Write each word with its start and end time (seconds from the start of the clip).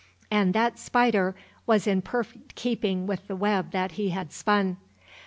And 0.31 0.55
that 0.55 0.79
spider 0.79 1.35
was 1.67 1.85
in 1.85 2.01
perfect 2.01 2.55
keeping 2.55 3.05
with 3.05 3.27
the 3.27 3.35
web 3.35 3.69
that 3.69 3.91
he 3.91 4.09
had 4.09 4.33
spun. 4.33 4.77